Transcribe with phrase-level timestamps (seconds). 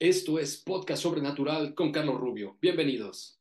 [0.00, 2.58] Esto es Podcast Sobrenatural con Carlos Rubio.
[2.60, 3.38] Bienvenidos.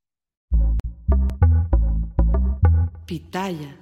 [3.08, 3.80] Pitaya.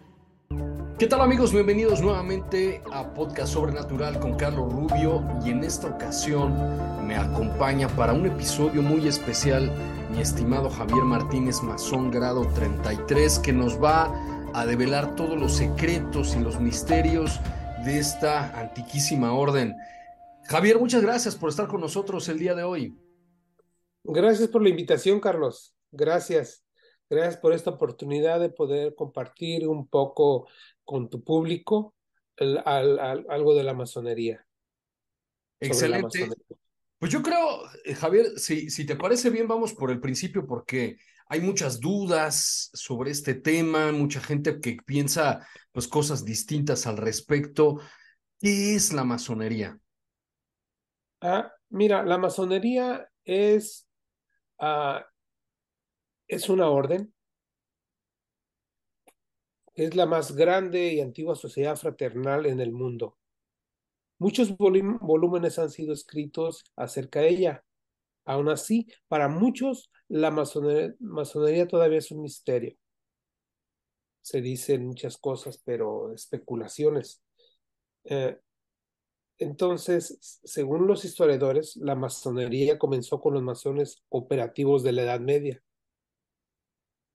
[0.97, 1.51] ¿Qué tal amigos?
[1.51, 6.55] Bienvenidos nuevamente a Podcast Sobrenatural con Carlos Rubio y en esta ocasión
[7.05, 9.69] me acompaña para un episodio muy especial
[10.13, 14.13] mi estimado Javier Martínez Mazón Grado 33 que nos va
[14.53, 17.37] a develar todos los secretos y los misterios
[17.83, 19.75] de esta antiquísima orden.
[20.51, 22.93] Javier, muchas gracias por estar con nosotros el día de hoy.
[24.03, 25.77] Gracias por la invitación, Carlos.
[25.93, 26.65] Gracias.
[27.09, 30.49] Gracias por esta oportunidad de poder compartir un poco
[30.83, 31.95] con tu público
[32.35, 34.45] el, al, al, algo de la masonería.
[35.61, 36.19] Excelente.
[36.19, 36.57] La masonería.
[36.99, 40.97] Pues yo creo, eh, Javier, si, si te parece bien, vamos por el principio porque
[41.27, 47.79] hay muchas dudas sobre este tema, mucha gente que piensa pues cosas distintas al respecto.
[48.37, 49.79] ¿Qué es la masonería?
[51.21, 53.87] Ah, mira, la masonería es,
[54.59, 55.05] ah,
[56.27, 57.13] es una orden,
[59.75, 63.17] es la más grande y antigua sociedad fraternal en el mundo.
[64.17, 67.63] Muchos volúmenes han sido escritos acerca de ella.
[68.25, 72.75] Aún así, para muchos, la masonería, todavía es un misterio.
[74.21, 77.23] Se dicen muchas cosas, pero especulaciones.
[78.03, 78.37] Eh,
[79.41, 85.63] entonces, según los historiadores, la masonería comenzó con los masones operativos de la Edad Media.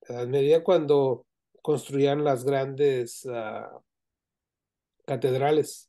[0.08, 1.24] La Edad Media cuando
[1.62, 3.80] construían las grandes uh,
[5.04, 5.88] catedrales.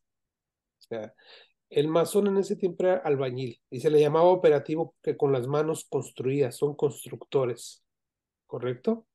[0.78, 1.16] O sea,
[1.72, 5.48] el masón en ese tiempo era albañil y se le llamaba operativo porque con las
[5.48, 7.84] manos construía, son constructores.
[8.46, 9.08] ¿Correcto?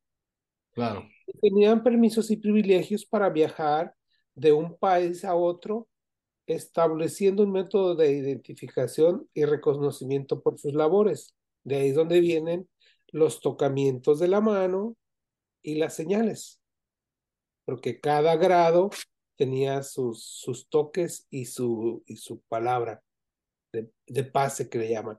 [0.73, 1.09] Claro.
[1.41, 3.95] Tenían permisos y privilegios para viajar
[4.35, 5.87] de un país a otro
[6.47, 11.35] estableciendo un método de identificación y reconocimiento por sus labores.
[11.65, 12.69] De ahí es donde vienen
[13.09, 14.97] los tocamientos de la mano
[15.63, 16.61] y las señales,
[17.65, 18.91] porque cada grado
[19.37, 23.03] tenía sus, sus toques y su, y su palabra
[23.73, 25.19] de, de pase que le llaman.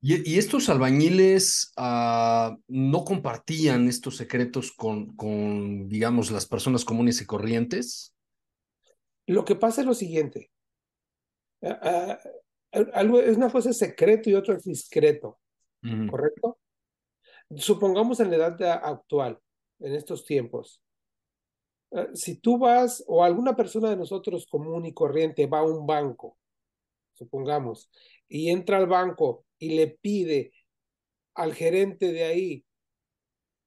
[0.00, 7.22] Y, y estos albañiles uh, no compartían estos secretos con, con, digamos, las personas comunes
[7.22, 8.14] y corrientes.
[9.26, 10.50] Lo que pasa es lo siguiente,
[12.92, 15.38] algo, es una cosa secreto y otra es discreto,
[15.82, 16.10] uh -huh.
[16.10, 16.58] ¿correcto?
[17.56, 19.38] Supongamos en la edad actual,
[19.80, 20.82] en estos tiempos,
[21.90, 25.86] uh, si tú vas o alguna persona de nosotros común y corriente va a un
[25.86, 26.36] banco,
[27.12, 27.90] supongamos,
[28.28, 30.52] y entra al banco y le pide
[31.34, 32.64] al gerente de ahí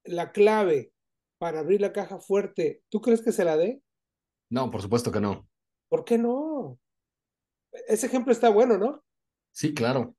[0.04, 0.92] la clave
[1.38, 3.80] para abrir la caja fuerte, ¿tú crees que se la dé?
[4.50, 5.48] No, por supuesto que no.
[5.88, 6.78] ¿Por qué no?
[7.86, 9.04] Ese ejemplo está bueno, ¿no?
[9.52, 10.14] Sí, claro.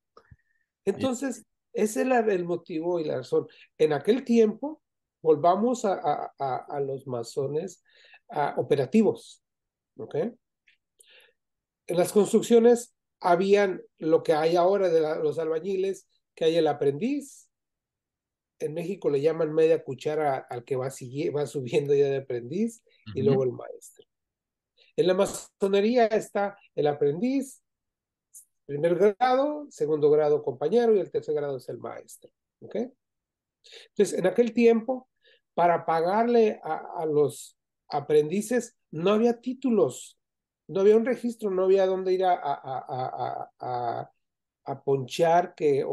[0.85, 3.47] Entonces, ese era el motivo y la razón.
[3.77, 4.81] En aquel tiempo,
[5.21, 7.83] volvamos a, a, a, a los masones
[8.57, 9.43] operativos,
[9.97, 10.15] ¿ok?
[11.87, 16.67] En las construcciones habían lo que hay ahora de la, los albañiles, que hay el
[16.67, 17.50] aprendiz.
[18.59, 23.12] En México le llaman media cuchara al que va, va subiendo ya de aprendiz uh
[23.12, 23.19] -huh.
[23.19, 24.05] y luego el maestro.
[25.00, 27.63] En la masonería está el aprendiz,
[28.66, 32.30] primer grado, segundo grado compañero y el tercer grado es el maestro.
[32.60, 35.07] Entonces, en aquel tiempo,
[35.54, 37.57] para pagarle a, los
[37.88, 40.19] aprendices, no había títulos,
[40.68, 44.12] no había un registro, no había dónde ir a,
[44.84, 45.86] ponchar que,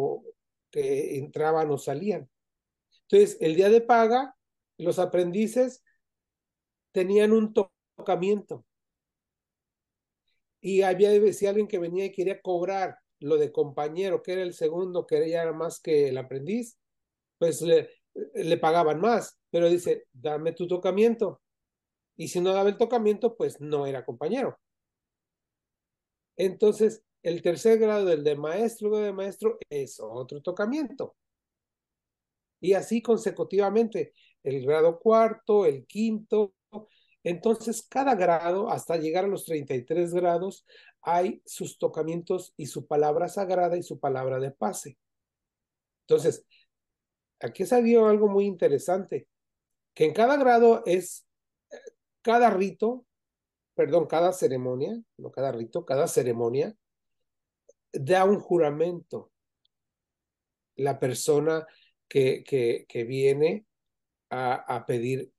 [0.69, 2.29] que entraban o salían.
[3.03, 4.35] Entonces, el día de paga,
[4.79, 5.85] los aprendices
[6.91, 8.65] tenían un tocamiento
[10.66, 14.52] y había si alguien que venía y quería cobrar lo de compañero, que era el
[14.52, 16.76] segundo, que era más que el aprendiz,
[17.38, 17.88] pues le,
[18.56, 21.40] pagaban más, pero dice, dame tu tocamiento.
[22.16, 24.58] Y si no daba el tocamiento, pues no era compañero.
[26.36, 31.14] Entonces, el tercer grado del de maestro de maestro es otro tocamiento.
[32.60, 36.56] Y así consecutivamente, el grado cuarto, el quinto.
[37.26, 40.64] Entonces, cada grado, hasta llegar a los 33 grados,
[41.02, 44.96] hay sus tocamientos y su palabra sagrada y su palabra de pase.
[46.02, 46.46] Entonces,
[47.40, 49.26] aquí salió algo muy interesante,
[49.93, 51.26] que en cada grado es,
[51.73, 51.76] eh,
[52.23, 53.05] cada rito,
[53.75, 56.76] perdón, cada ceremonia, no cada rito, cada ceremonia,
[57.93, 59.32] da un juramento.
[60.76, 61.67] La persona
[62.06, 63.67] que, que, que viene
[64.31, 65.32] a, a pedir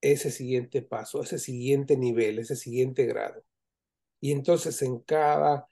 [0.00, 3.44] ese siguiente paso, ese siguiente nivel, ese siguiente grado.
[4.20, 5.66] Y entonces en cada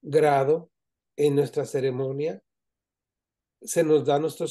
[0.00, 0.70] grado,
[1.16, 2.42] en nuestra ceremonia,
[3.60, 4.46] se nos da nuestro,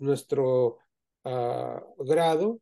[0.00, 0.78] nuestro
[1.24, 2.60] uh, grado,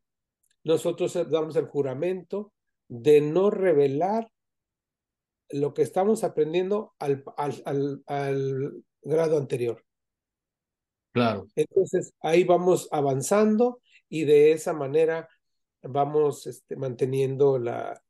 [0.65, 2.53] nosotros damos el juramento
[2.89, 4.31] de no revelar
[5.51, 9.85] lo que estamos aprendiendo al, al, al, al grado anterior.
[11.12, 11.47] Claro.
[11.55, 15.29] Entonces ahí vamos avanzando y de esa manera
[15.89, 18.01] vamos este, manteniendo la,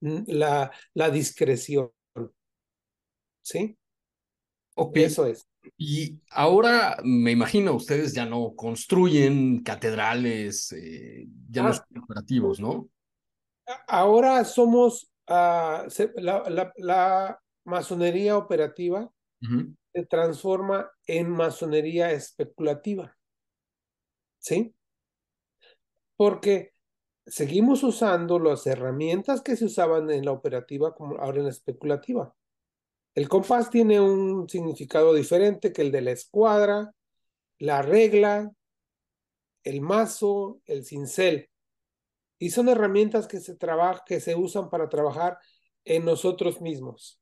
[0.00, 1.90] la, la discreción.
[3.42, 3.76] ¿Sí?
[4.74, 4.96] Ok.
[4.98, 5.48] Eso es.
[5.76, 11.72] Y ahora me imagino ustedes ya no construyen catedrales, eh, ya no Ah.
[11.72, 12.88] son operativos, ¿no?
[13.88, 19.10] Ahora somos ah, se- la, la, la masonería operativa
[19.92, 23.16] se transforma en masonería especulativa.
[24.38, 24.72] ¿Sí?
[26.16, 26.72] Porque
[27.26, 32.34] seguimos usando las herramientas que se usaban en la operativa como ahora en la especulativa.
[33.14, 36.94] El compás tiene un significado diferente que el de la escuadra,
[37.58, 38.52] la regla,
[39.64, 41.50] el mazo, el cincel.
[42.38, 45.38] Y son herramientas que se trabaja, que se usan para trabajar
[45.84, 47.20] en nosotros mismos,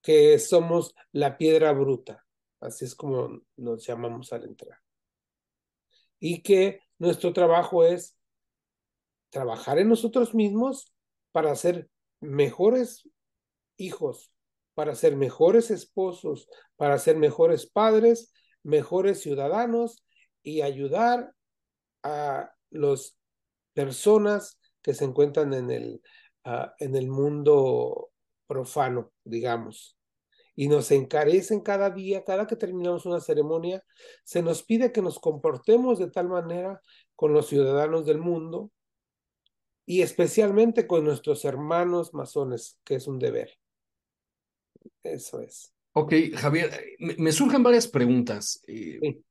[0.00, 2.24] que somos la piedra bruta.
[2.60, 4.78] Así es como nos llamamos al entrar.
[6.18, 8.16] Y que nuestro trabajo es
[9.32, 10.92] trabajar en nosotros mismos
[11.32, 11.88] para ser
[12.20, 13.08] mejores
[13.78, 14.30] hijos,
[14.74, 18.32] para ser mejores esposos, para ser mejores padres,
[18.62, 20.04] mejores ciudadanos
[20.42, 21.32] y ayudar
[22.02, 23.16] a las
[23.72, 26.02] personas que se encuentran en el,
[26.44, 28.10] uh, en el mundo
[28.46, 29.96] profano, digamos.
[30.54, 33.82] Y nos encarecen cada día, cada que terminamos una ceremonia,
[34.24, 36.82] se nos pide que nos comportemos de tal manera
[37.16, 38.70] con los ciudadanos del mundo
[39.86, 43.58] y especialmente con nuestros hermanos masones, que es un deber.
[45.02, 45.72] Eso es.
[45.92, 48.62] Ok, Javier, me, me surgen varias preguntas.
[48.66, 49.24] Eh, Sí.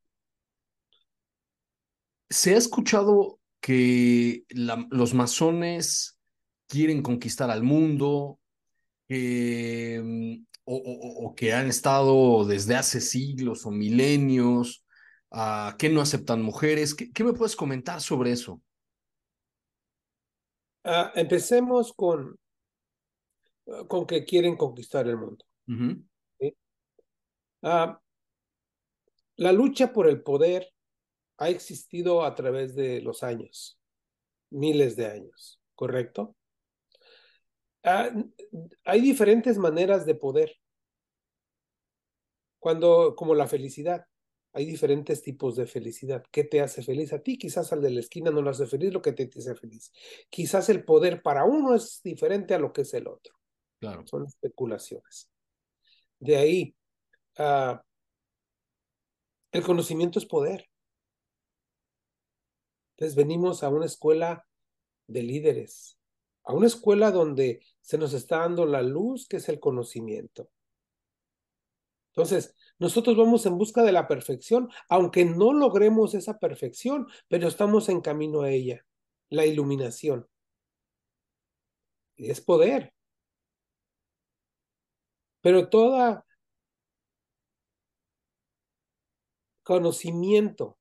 [2.29, 6.17] ¿Se ha escuchado que la- los masones
[6.67, 8.39] quieren conquistar al mundo,
[10.65, 14.85] o, o- o que han estado desde hace siglos o milenios,
[15.31, 16.95] ah, que no aceptan mujeres?
[16.95, 18.61] ¿Qué, qué me puedes comentar sobre eso?
[20.83, 22.39] Ah, empecemos con,
[23.87, 25.45] con que quieren conquistar el mundo.
[27.61, 28.01] Ah,
[29.35, 30.73] la lucha por el poder
[31.37, 33.79] ha existido a través de los años,
[34.49, 36.35] miles de años, ¿correcto?
[37.83, 38.09] Ah,
[38.83, 40.55] hay diferentes maneras de poder.
[42.59, 44.05] Cuando, como la felicidad,
[44.53, 46.23] hay diferentes tipos de felicidad.
[46.31, 47.37] ¿Qué te hace feliz a ti?
[47.37, 49.91] Quizás al de la esquina no lo hace feliz lo que te, hace feliz.
[50.29, 53.35] Quizás el poder para uno es diferente a lo que es el otro.
[53.79, 54.05] claro.
[54.05, 55.29] Son especulaciones.
[56.19, 56.75] De ahí,
[57.37, 57.81] ah,
[59.51, 60.69] el conocimiento es poder.
[62.95, 64.45] Entonces venimos a una escuela
[65.07, 65.97] de líderes,
[66.43, 70.49] a una escuela donde se nos está dando la luz, que es el conocimiento.
[72.13, 77.87] Entonces, nosotros vamos en busca de la perfección, aunque no logremos esa perfección, pero estamos
[77.89, 78.85] en camino a ella,
[79.29, 80.27] la iluminación.
[82.17, 82.93] Es poder.
[85.41, 86.25] Pero toda
[89.63, 90.77] conocimiento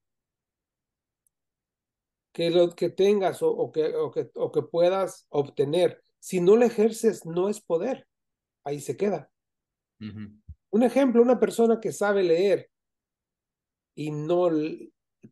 [2.32, 6.64] que lo que tengas o, que, o, que, o que puedas obtener, si no lo
[6.64, 8.06] ejerces, no es poder.
[8.64, 9.30] Ahí se queda.
[10.70, 12.70] Un ejemplo, una persona que sabe leer
[13.94, 14.50] y no,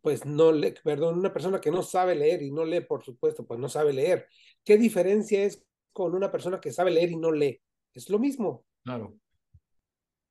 [0.02, 3.46] pues no lee, perdón, una persona que no sabe leer y no lee, por supuesto,
[3.46, 4.26] pues no sabe leer.
[4.64, 7.60] ¿Qué diferencia es con una persona que sabe leer y no lee?
[7.94, 8.64] Es lo mismo.
[8.82, 9.18] Claro.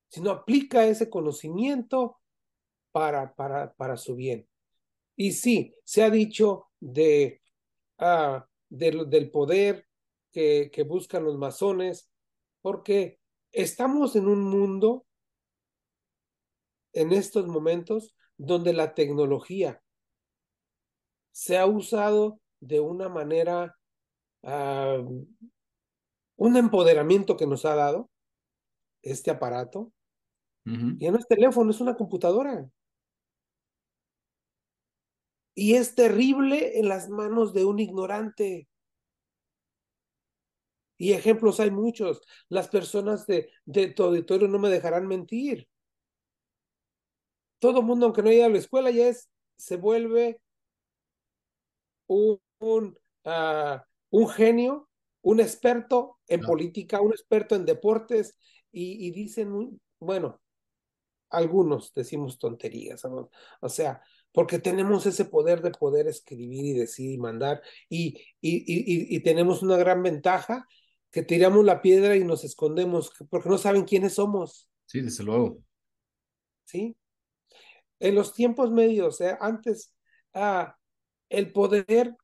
[0.10, 2.20] sino aplica ese conocimiento
[2.92, 4.48] para, para, para su bien.
[5.16, 7.42] Y sí, se ha dicho de,
[8.00, 9.86] uh, del poder
[10.32, 12.10] que, que buscan los masones,
[12.62, 13.17] porque
[13.52, 15.06] estamos en un mundo
[16.94, 19.82] en estos momentos donde la tecnología
[21.32, 23.78] se ha usado de una manera,
[24.42, 25.28] uh,
[26.36, 28.10] un empoderamiento que nos ha dado
[29.04, 29.94] este aparato.
[30.66, 30.98] Uh -huh.
[30.98, 32.68] Ya no es teléfono, es una computadora.
[35.54, 38.68] Y es terrible en las manos de un ignorante.
[40.98, 42.22] Y ejemplos hay muchos.
[42.50, 45.68] Las personas de, de tu auditorio no me dejarán mentir.
[47.60, 50.40] Todo mundo, aunque no haya a la escuela, ya es, se vuelve
[52.08, 54.90] un, un, uh, un genio,
[55.22, 56.48] un experto en no.
[56.48, 58.38] política, un experto en deportes,
[58.72, 60.40] y, y, dicen, bueno,
[61.30, 64.02] algunos decimos tonterías, o sea,
[64.32, 69.64] porque tenemos ese poder de poder escribir y decir y mandar, y, y, y tenemos
[69.64, 70.68] una gran ventaja
[71.12, 74.70] que tiramos la piedra y nos escondemos porque no saben quiénes somos.
[74.86, 75.64] Sí, desde luego.
[76.66, 76.96] Sí.
[78.00, 79.94] En los tiempos medios, eh, antes,
[80.34, 80.76] ah,
[81.30, 82.16] el poder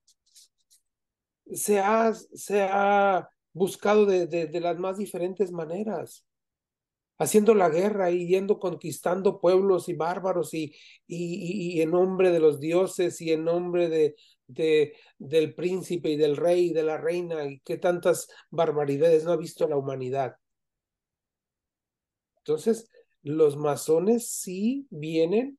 [1.51, 6.25] se ha, se ha buscado de, de, de, las más diferentes maneras,
[7.17, 10.75] haciendo la guerra y yendo conquistando pueblos y bárbaros y,
[11.07, 14.15] y, y en nombre de los dioses y en nombre de,
[14.47, 19.31] de, del príncipe y del rey y de la reina y qué tantas barbaridades no
[19.31, 20.35] ha visto la humanidad.
[22.37, 22.89] Entonces,
[23.21, 25.57] los masones sí vienen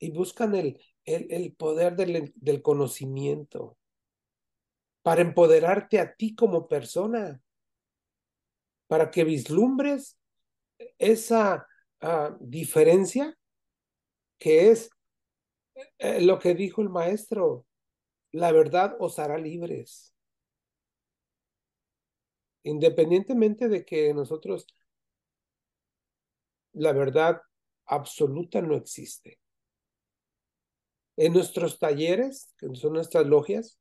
[0.00, 3.76] y buscan el, el, el poder del, del, conocimiento
[5.02, 7.40] para empoderarte a ti como persona,
[8.88, 10.18] para que vislumbres
[10.98, 11.66] esa
[12.02, 13.36] uh, diferencia
[14.38, 14.90] que es
[15.98, 17.66] eh, lo que dijo el maestro,
[18.32, 20.14] la verdad os hará libres.
[22.62, 24.66] Independientemente de que nosotros
[26.72, 27.40] la verdad
[27.86, 29.40] absoluta no existe.
[31.16, 33.80] En nuestros talleres, que son nuestras logias,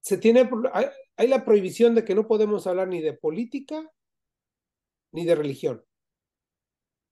[0.00, 0.48] se tiene,
[1.16, 3.90] hay, la prohibición de que no podemos hablar ni de política
[5.12, 5.84] ni de religión.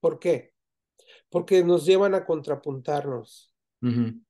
[0.01, 0.55] ¿Por qué?
[1.31, 3.55] Porque nos llevan a contrapuntarnos.
[3.81, 4.25] Uh -huh.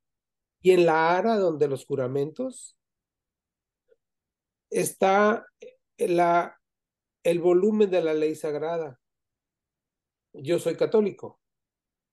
[0.61, 2.79] Y en la ara donde los juramentos
[4.71, 5.47] está
[5.99, 6.61] la,
[7.23, 9.00] el volumen de la ley sagrada.
[10.33, 11.41] Yo soy católico.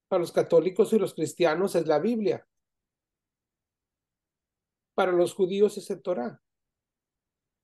[0.07, 2.47] Para los católicos y los cristianos es la Biblia.
[4.95, 6.41] Para los judíos es el Torah.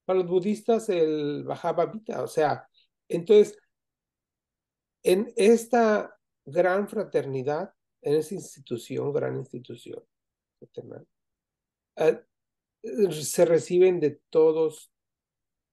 [0.06, 2.70] Para los budistas el Bhagavad O sea,
[3.08, 3.58] entonces,
[5.04, 10.04] en esta gran fraternidad, en esa institución, gran institución,
[11.98, 12.22] eh,
[13.12, 14.92] se reciben de todos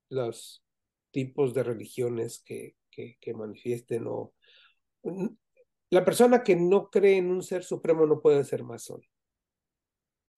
[0.08, 0.64] los
[1.10, 4.34] tipos de religiones que, que, manifiesten o
[5.90, 9.02] la persona que no cree en un ser supremo no puede ser masón.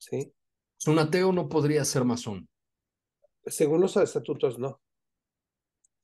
[0.00, 0.32] ¿Sí?
[0.86, 2.48] Un ateo no podría ser masón.
[3.44, 4.80] Según los estatutos, no.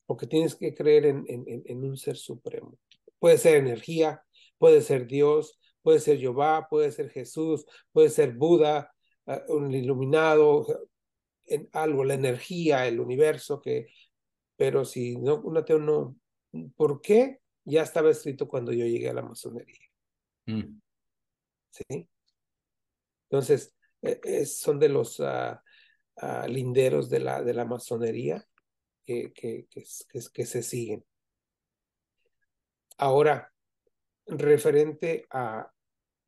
[0.05, 2.77] Porque tienes que creer en, en, en, un ser supremo.
[3.19, 4.23] Puede ser energía,
[4.57, 8.93] puede ser Dios, puede ser Jehová, puede ser Jesús, puede ser Buda,
[9.25, 10.65] uh, un iluminado,
[11.45, 13.87] en algo, la energía, el universo, que,
[14.55, 16.15] pero si no, un ateo no.
[16.75, 17.39] ¿Por qué?
[17.65, 19.79] Ya estaba escrito cuando yo llegué a la masonería.
[20.45, 20.79] Mm.
[21.71, 22.09] ¿Sí?
[23.29, 25.57] Entonces, es, son de los uh,
[26.47, 28.47] linderos de la, de la masonería
[29.05, 29.83] que, que, que,
[30.33, 31.05] que, se siguen.
[32.97, 33.53] Ahora,
[34.25, 35.71] referente a,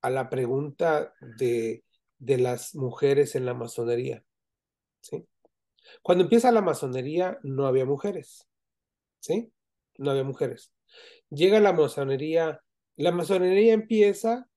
[0.01, 1.83] a la pregunta de,
[2.17, 4.23] de las mujeres en la masonería.
[5.01, 5.27] ¿sí?
[6.01, 8.47] Cuando empieza la masonería no había mujeres.
[9.19, 9.51] ¿sí?
[9.97, 10.73] No había mujeres.
[11.29, 12.61] Llega la masonería,
[12.95, 14.48] la masonería empieza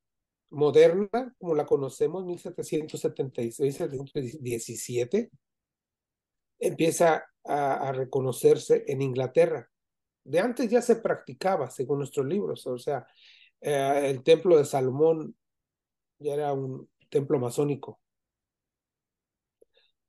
[0.52, 5.30] moderna, como la conocemos, 1776, 1717,
[6.60, 9.68] empieza a, reconocerse en Inglaterra.
[10.24, 13.06] De antes ya se practicaba, según nuestros libros, o sea,
[13.60, 15.34] eh, el templo de Salomón
[16.18, 18.00] ya era un templo masónico.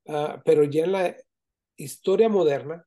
[0.06, 1.16] Uh, pero ya en la
[1.78, 2.86] historia moderna,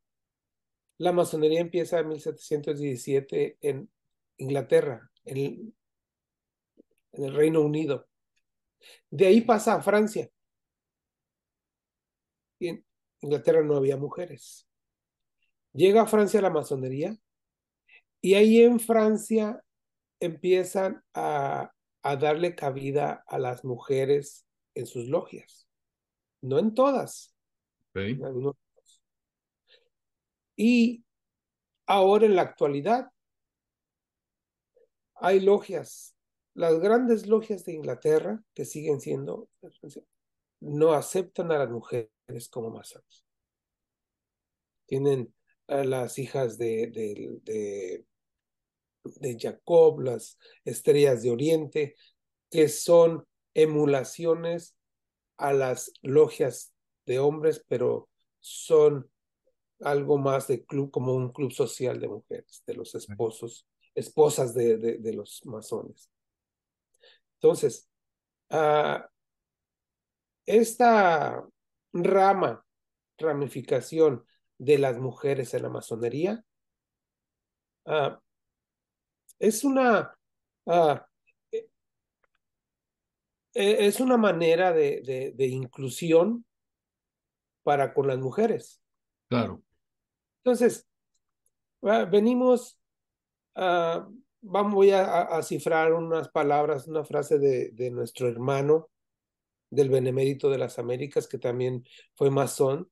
[0.99, 3.91] la masonería empieza en 1717 en
[4.37, 5.75] Inglaterra, en,
[7.17, 8.07] en el Reino Unido.
[9.11, 10.31] De ahí pasa a Francia.
[12.59, 12.87] Y en
[13.21, 14.69] Inglaterra no había mujeres.
[15.73, 17.17] Llega a Francia la masonería
[18.21, 19.63] y ahí en Francia
[20.21, 21.71] empiezan a,
[22.03, 25.69] a darle cabida a las mujeres en sus logias.
[26.41, 27.35] No en todas.
[27.91, 28.13] Okay.
[28.13, 28.55] En algunos.
[30.57, 31.05] Y
[31.87, 33.11] ahora en la actualidad
[35.15, 36.16] hay logias
[36.57, 39.51] las grandes logias de Inglaterra, que siguen siendo,
[40.61, 43.27] no aceptan a las mujeres como masones.
[44.87, 45.35] Tienen
[45.69, 48.07] a las hijas de, de, de,
[49.05, 51.95] de Jacob, las estrellas de Oriente,
[52.51, 54.75] que son emulaciones
[55.37, 56.73] a las logias
[57.05, 58.09] de hombres, pero
[58.41, 59.11] son
[59.81, 64.79] algo más de club, como un club social de mujeres, de los esposos, esposas de,
[64.79, 66.11] de, de los masones.
[67.47, 67.89] Entonces,
[68.51, 68.99] uh,
[70.45, 71.47] esta
[71.93, 72.67] rama,
[73.19, 74.27] ramificación
[74.59, 76.45] de las mujeres en la masonería,
[77.85, 78.17] uh,
[79.39, 80.19] es una
[80.65, 80.97] uh,
[83.55, 86.45] es una manera de, de, de, inclusión
[87.63, 88.83] para con las mujeres.
[89.29, 89.63] Claro.
[90.43, 90.87] Entonces,
[91.81, 92.79] venimos
[93.55, 94.09] a
[94.47, 98.89] vamos, voy a, cifrar unas palabras, una frase de, nuestro hermano
[99.71, 101.85] del Benemérito de las Américas, que también
[102.15, 102.91] fue masón,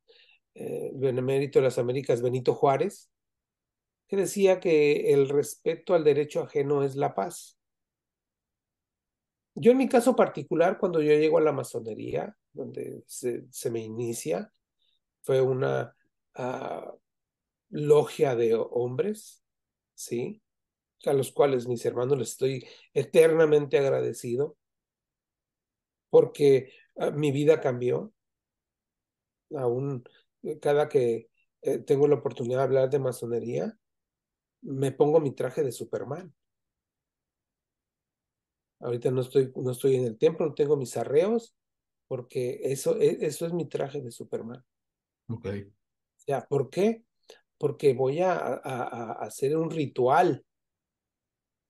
[0.54, 3.10] eh, Benemérito de las Américas, Benito Juárez,
[4.08, 7.58] que decía que el respeto al derecho ajeno es la paz.
[9.54, 14.52] Yo en mi caso particular, cuando yo llego a la masonería, donde se, me inicia,
[15.22, 15.94] fue una
[16.36, 16.98] uh,
[17.70, 19.44] logia de hombres,
[19.94, 20.43] ¿sí?
[21.06, 24.56] A los cuales mis hermanos les estoy eternamente agradecido,
[26.10, 28.12] porque uh, mi vida cambió.
[29.56, 30.04] Aún
[30.42, 31.28] eh, cada que
[31.62, 33.78] eh, tengo la oportunidad de hablar de masonería,
[34.62, 36.34] me pongo mi traje de Superman.
[38.80, 41.56] Ahorita no estoy, no estoy en el templo, no tengo mis arreos,
[42.08, 44.64] porque eso, e, eso es mi traje de Superman.
[45.28, 45.48] Ok.
[46.26, 47.04] Ya, ¿por qué?
[47.58, 50.44] Porque voy a, a, a hacer un ritual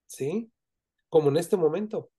[0.06, 0.50] ¿sí?
[1.08, 2.10] Como en este momento.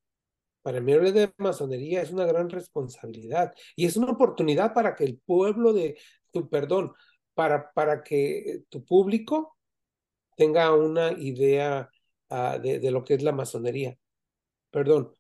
[0.62, 5.04] Para mí hablar de masonería es una gran responsabilidad y es una oportunidad para que
[5.04, 5.98] el pueblo de
[6.32, 6.94] tu perdón,
[7.36, 9.58] para, para que tu público
[10.36, 11.90] tenga una idea
[12.30, 13.98] uh, de, de, lo que es la masonería.
[14.72, 15.14] Perdón.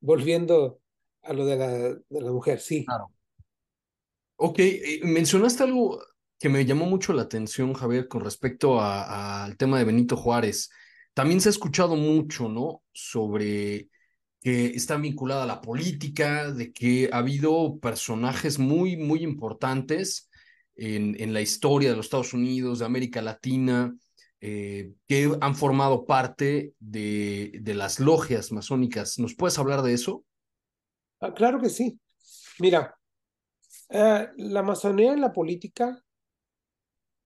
[0.00, 0.80] Volviendo
[1.22, 2.84] a lo de la, de la mujer, sí.
[2.84, 3.12] Claro.
[4.36, 6.00] Ok, eh, mencionaste algo
[6.38, 10.70] que me llamó mucho la atención, Javier, con respecto al tema de Benito Juárez.
[11.14, 12.82] También se ha escuchado mucho, ¿no?
[12.92, 13.88] Sobre
[14.40, 20.30] que está vinculada a la política, de que ha habido personajes muy, muy importantes
[20.76, 23.94] en, en la historia de los Estados Unidos, de América Latina,
[24.40, 29.18] eh, que han formado parte de, de, las logias masónicas.
[29.18, 30.24] ¿Nos puedes hablar de eso?
[31.20, 31.98] Ah, claro que sí.
[32.58, 32.94] Mira,
[33.88, 36.04] uh, la masonería en la política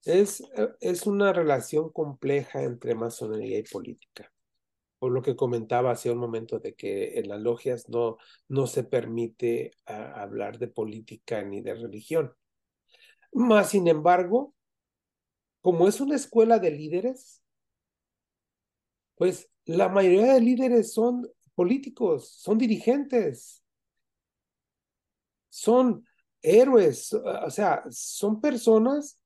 [0.05, 4.33] es, eh, es una relación compleja entre masonería y política.
[4.99, 8.85] Por lo que comentaba hace un momento de que en las logias no, no se
[8.85, 12.35] permite hablar de política ni de religión.
[13.33, 14.55] Más sin embargo,
[15.63, 17.43] como es una escuela de líderes,
[19.17, 23.63] pues la mayoría de líderes son políticos, son dirigentes,
[25.49, 26.07] son
[26.43, 29.20] héroes, o sea, son personas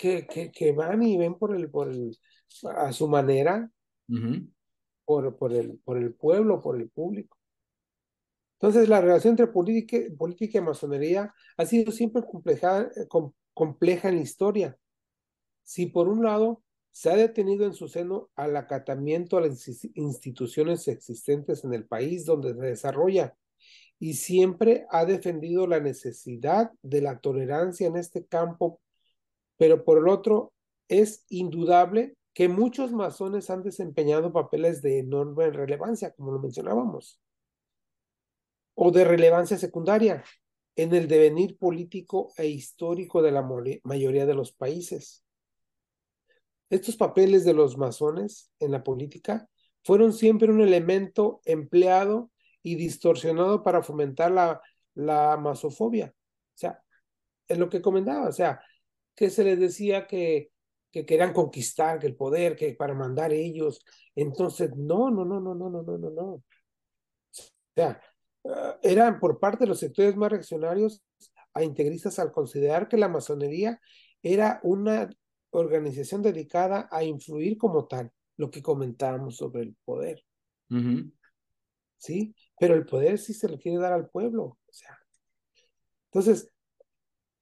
[0.00, 2.16] que, que, que, van y ven por el, por el,
[2.74, 3.70] a su manera,
[4.08, 4.50] uh -huh.
[5.04, 7.36] por, por, el, por el pueblo, por el público.
[8.54, 14.16] Entonces, la relación entre política, política y masonería ha sido siempre compleja, com, compleja en
[14.16, 14.78] la historia.
[15.62, 20.88] Si por un lado se ha detenido en su seno al acatamiento a las instituciones
[20.88, 23.36] existentes en el país donde se desarrolla
[23.98, 28.80] y siempre ha defendido la necesidad de la tolerancia en este campo
[29.60, 30.54] pero por el otro,
[30.88, 37.20] es indudable que muchos masones han desempeñado papeles de enorme relevancia, como lo mencionábamos,
[38.74, 40.24] o de relevancia secundaria.
[40.76, 43.46] en el devenir político e histórico de la
[43.84, 45.26] mayoría de los países.
[46.70, 49.46] Estos papeles de los masones en la política
[49.84, 52.30] fueron siempre un elemento empleado
[52.62, 54.62] y distorsionado para fomentar la,
[54.94, 56.14] la masofobia.
[56.16, 56.82] O sea,
[57.46, 58.62] es lo que comentaba, o sea,
[59.14, 60.50] que se les decía que,
[60.90, 63.84] que querían conquistar que el poder, que para mandar ellos.
[64.14, 66.24] Entonces, no, no, no, no, no, no, no, no, no.
[66.32, 66.42] O
[67.74, 68.00] sea,
[68.44, 71.02] ah, eran por parte de los sectores más reaccionarios
[71.54, 73.80] a integristas al considerar que la masonería
[74.22, 75.10] era una
[75.50, 80.24] organización dedicada a influir como tal, lo que comentábamos sobre el poder.
[81.98, 82.34] ¿Sí?
[82.58, 84.44] Pero el poder sí se le quiere dar al pueblo.
[84.44, 84.96] O sea.
[86.06, 86.50] Entonces,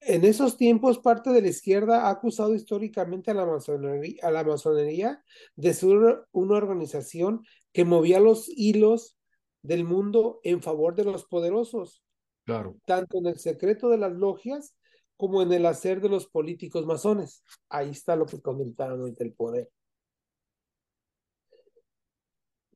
[0.01, 4.45] en esos tiempos, parte de la izquierda ha acusado históricamente a la masonería, a la
[4.45, 5.23] masonería
[5.57, 9.17] de ser una organización que movía los hilos
[9.63, 12.03] del mundo en favor de los poderosos.
[12.45, 12.77] Claro.
[12.87, 14.75] Tanto en el secreto de las logias
[15.17, 17.43] como en el hacer de los políticos masones.
[17.69, 19.69] Ahí está lo que comentaron del poder.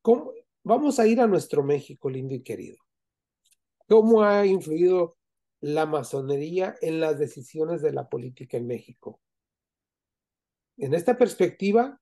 [0.02, 0.32] ¿Cómo?
[0.64, 2.76] Vamos a ir a nuestro México lindo y querido.
[3.88, 5.16] ¿Cómo ha influido
[5.62, 9.20] la masonería en las decisiones de la política en México?
[10.76, 12.00] En esta perspectiva,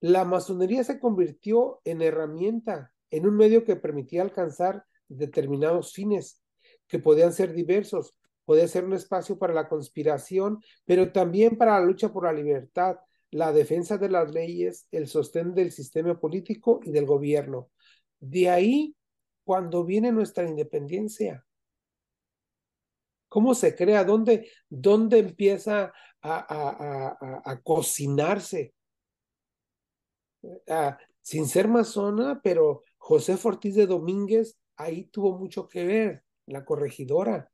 [0.00, 6.42] la masonería se convirtió en herramienta, en un medio que permitía alcanzar determinados fines,
[6.88, 11.84] que podían ser diversos, puede ser un espacio para la conspiración, pero también para la
[11.84, 12.96] lucha por la libertad,
[13.30, 17.70] la defensa de las leyes, el sostén del sistema político y del gobierno.
[18.20, 18.96] De ahí,
[19.44, 21.45] cuando viene nuestra independencia,
[23.36, 24.02] ¿cómo se crea?
[24.02, 28.72] ¿Dónde, dónde empieza a, cocinarse?
[30.66, 36.64] Ah, sin ser masona, pero José Ortiz de Domínguez ahí tuvo mucho que ver, la
[36.64, 37.52] corregidora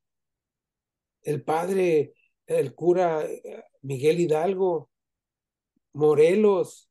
[1.22, 2.14] el padre,
[2.46, 4.88] el cura eh, Miguel Hidalgo,
[5.94, 6.88] Morelos.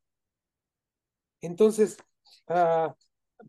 [1.39, 1.97] Entonces,
[2.49, 2.93] ah,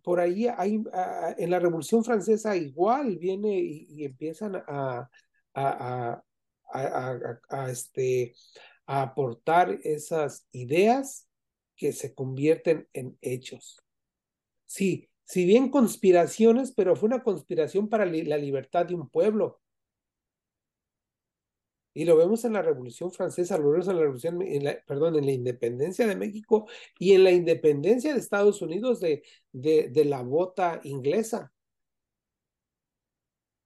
[0.05, 5.11] por ahí hay, ah, en la Revolución Francesa igual viene y, empiezan a,
[5.55, 6.23] a,
[6.73, 8.35] a, este,
[8.87, 11.29] a aportar esas ideas
[11.77, 13.83] que se convierten en hechos.
[14.67, 19.61] Sí, si bien conspiraciones, pero fue una conspiración para la libertad de un pueblo.
[21.95, 24.39] Y lo vemos en la Revolución Francesa, lo vemos en la Revolución,
[24.87, 26.67] perdón, en la independencia de México
[26.99, 31.52] y en la independencia de Estados Unidos de, de, de la bota inglesa.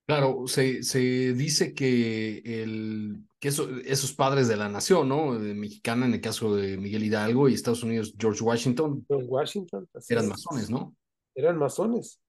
[0.07, 5.37] Claro, se, se dice que, el, que esos padres de la nación, ¿no?
[5.37, 9.05] De mexicana, en el caso de Miguel Hidalgo y Estados Unidos, George Washington.
[9.09, 9.89] George Washington.
[10.09, 10.95] Eran masones, ¿no?
[11.35, 12.21] Eran masones.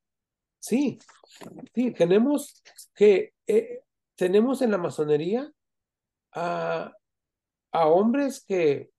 [0.59, 0.97] Sí,
[1.75, 2.63] sí, tenemos
[2.95, 3.81] que, eh,
[4.15, 5.51] tenemos en la masonería
[6.33, 6.93] a,
[7.71, 8.89] hombres que,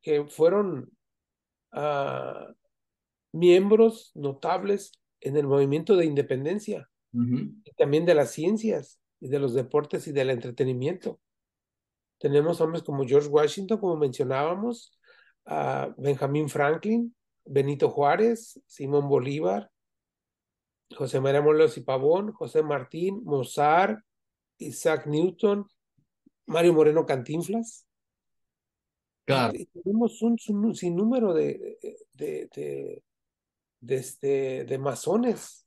[0.00, 0.92] que fueron
[3.32, 9.54] miembros notables en el movimiento de independencia y también de las ciencias y de los
[9.54, 11.20] deportes y del entretenimiento.
[12.18, 14.98] Tenemos hombres como George Washington, como mencionábamos,
[15.44, 19.70] a Benjamin Franklin, Benito Juárez, Simón Bolívar,
[20.96, 24.00] José María Morelos y Pavón, José Martín, Mozart,
[24.58, 25.66] Isaac Newton,
[26.46, 27.86] Mario Moreno Cantinflas.
[29.24, 29.52] Claro.
[29.72, 30.38] tenemos un,
[30.74, 31.78] sinnúmero de,
[32.12, 33.02] de, de,
[33.80, 35.61] de, este, de masones.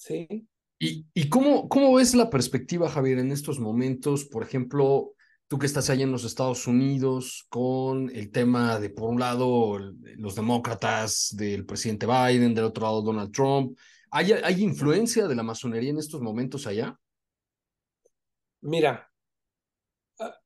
[0.00, 0.48] Sí.
[0.78, 4.24] ¿Y, y cómo, cómo ves la perspectiva, Javier, en estos momentos?
[4.24, 5.12] Por ejemplo,
[5.46, 9.78] tú que estás allá en los Estados Unidos con el tema de, por un lado,
[10.16, 13.78] los demócratas, del presidente Biden, del otro lado, Donald Trump.
[14.10, 16.98] ¿Hay, ¿Hay influencia de la masonería en estos momentos allá?
[18.62, 19.12] Mira,
[20.18, 20.40] ah,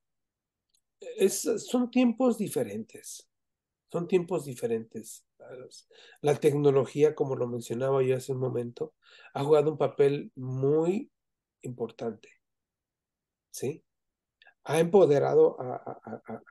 [1.58, 3.30] son tiempos diferentes,
[3.88, 5.24] son tiempos diferentes.
[6.20, 8.94] La tecnología, como lo mencionaba yo hace un momento,
[9.32, 11.10] ha jugado un papel muy
[11.62, 12.28] importante.
[13.50, 13.84] ¿Sí?
[14.64, 16.00] Ha empoderado a,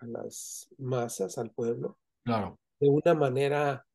[0.02, 2.60] las masas, al pueblo, claro.
[2.80, 3.86] de una manera,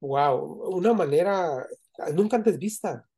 [0.00, 1.66] wow, una manera
[2.12, 3.08] nunca antes vista.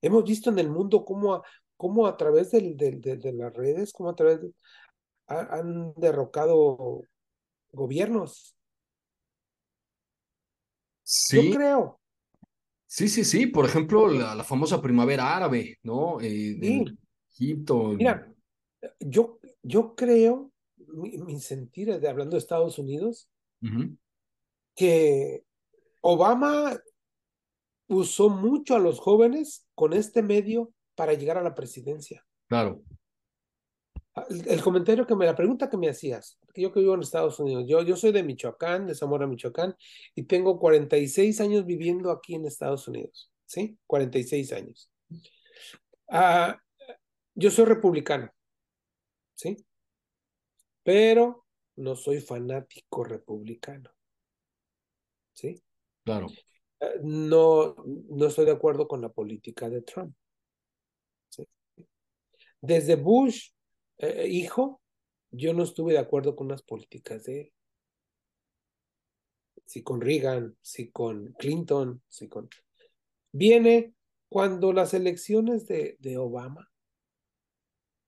[0.00, 1.42] Hemos visto en el mundo cómo,
[1.76, 4.52] cómo a través del, de las redes, cómo a través de,
[5.26, 7.02] han derrocado
[7.72, 8.56] gobiernos.
[11.12, 11.50] Sí.
[11.50, 12.00] Yo creo.
[12.86, 13.46] Sí, sí, sí.
[13.48, 16.20] Por ejemplo, la, famosa primavera árabe, ¿no?
[16.20, 16.84] Eh,
[17.28, 17.94] Egipto.
[17.96, 18.32] Mira,
[19.00, 23.28] yo, yo creo, mi, sentir, de, hablando de Estados Unidos,
[24.76, 25.42] que
[26.00, 26.80] Obama
[27.88, 32.24] usó mucho a los jóvenes con este medio para llegar a la presidencia.
[32.46, 32.84] Claro.
[34.16, 37.00] Ah, el, comentario que me, la pregunta que me hacías, que yo que vivo en
[37.02, 39.76] Estados Unidos, yo, yo soy de Michoacán, de Zamora, Michoacán,
[40.16, 43.78] y tengo 46 años viviendo aquí en Estados Unidos, ¿sí?
[43.86, 44.90] 46 años.
[46.08, 46.54] Uh,
[47.36, 48.32] yo soy republicano,
[49.36, 49.64] ¿sí?
[50.82, 51.46] Pero
[51.76, 53.90] no soy fanático republicano,
[55.32, 55.62] ¿sí?
[56.02, 56.26] Claro.
[56.80, 60.16] Uh, no, no estoy de acuerdo con la política de Trump.
[61.28, 61.46] ¿sí?
[62.60, 63.50] Desde Bush
[64.00, 64.80] eh, hijo,
[65.30, 67.52] yo no estuve de acuerdo con las políticas de él.
[69.64, 72.48] Si con Reagan, si con Clinton, si con...
[73.32, 73.94] Viene
[74.28, 76.70] cuando las elecciones de, de Obama,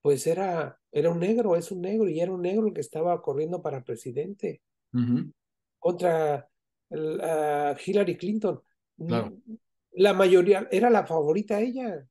[0.01, 3.21] pues era, era un negro, es un negro, y era un negro el que estaba
[3.21, 4.61] corriendo para presidente
[5.79, 6.49] contra
[6.89, 8.61] Hillary Clinton.
[9.91, 12.05] La mayoría, era la favorita ella.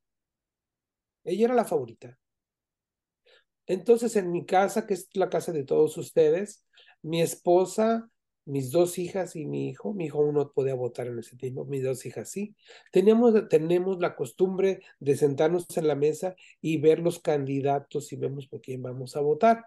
[1.25, 2.19] Ella era la favorita.
[3.67, 6.65] Entonces, en mi casa, que es la casa de todos ustedes,
[7.03, 8.11] mi esposa,
[8.45, 11.85] mis dos hijas y mi hijo, mi hijo uno podía votar en ese tiempo, mis
[11.85, 12.57] dos hijas sí,
[12.91, 18.49] tenemos, tenemos la costumbre de sentarnos en la mesa y ver los candidatos y vemos
[18.49, 19.67] por quién vamos a votar.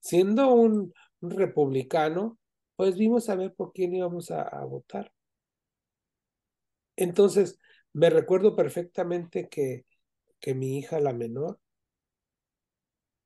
[0.00, 2.38] Siendo un, republicano,
[2.76, 5.12] pues vimos a ver por quién íbamos a, a votar.
[6.96, 7.58] Entonces,
[7.92, 9.86] me recuerdo perfectamente que,
[10.40, 11.58] que mi hija, la menor,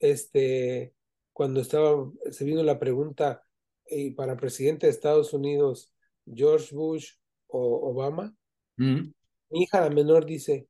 [0.00, 0.94] este,
[1.32, 3.46] cuando estaba, se vino la pregunta
[3.86, 5.94] y para presidente de Estados Unidos,
[6.26, 7.12] George Bush
[7.46, 8.34] o Obama,
[8.76, 9.12] mi
[9.50, 10.68] hija la menor dice,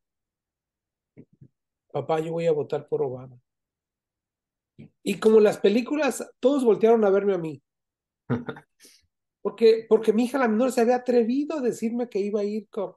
[1.93, 3.41] papá, yo voy a votar por Obama.
[5.03, 7.63] Y como las películas, todos voltearon a verme a mí.
[9.43, 12.69] Porque, porque mi hija la menor se había atrevido a decirme que iba a ir
[12.69, 12.95] con...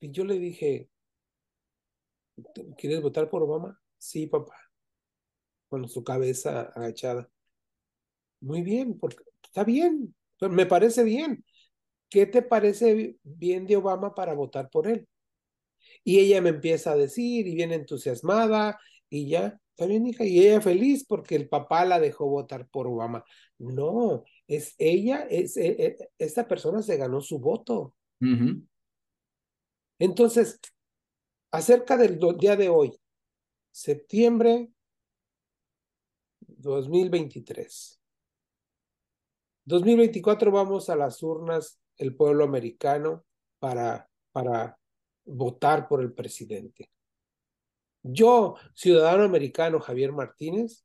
[0.00, 0.88] Y yo le dije,
[2.78, 3.78] ¿quieres votar por Obama?
[3.98, 4.61] Sí, papá
[5.72, 7.30] con su cabeza agachada.
[8.42, 11.46] Muy bien, porque está bien, me parece bien.
[12.10, 15.08] ¿Qué te parece bien de Obama para votar por él?
[16.04, 20.40] Y ella me empieza a decir y viene entusiasmada y ya, está bien, hija, y
[20.40, 23.24] ella feliz porque el papá la dejó votar por Obama.
[23.56, 27.94] No, es ella, es, e, e, esta persona se ganó su voto.
[29.98, 30.60] Entonces,
[31.50, 32.92] acerca del día de hoy,
[33.70, 34.68] septiembre
[36.62, 38.00] 2023.
[39.64, 43.24] 2024 vamos a las urnas el pueblo americano
[43.58, 44.78] para, para
[45.24, 46.90] votar por el presidente.
[48.02, 50.84] Yo, ciudadano americano Javier Martínez,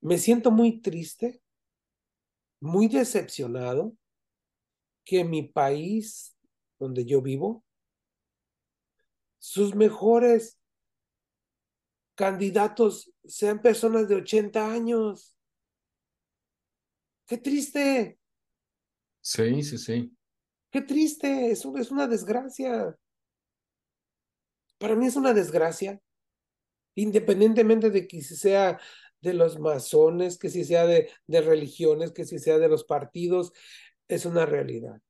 [0.00, 1.42] me siento muy triste,
[2.60, 3.94] muy decepcionado
[5.04, 6.36] que mi país
[6.78, 7.64] donde yo vivo,
[9.38, 10.58] sus mejores
[12.14, 15.36] candidatos sean personas de 80 años.
[17.26, 18.18] Qué triste.
[19.20, 20.16] Sí, sí, sí.
[20.70, 22.96] Qué triste, es, es una desgracia.
[24.78, 26.00] Para mí es una desgracia,
[26.94, 28.80] independientemente de que si sea
[29.20, 33.52] de los masones, que si sea de, de religiones, que si sea de los partidos,
[34.08, 35.00] es una realidad.